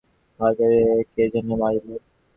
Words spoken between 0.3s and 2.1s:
তাহাকে কে যেন মারিল।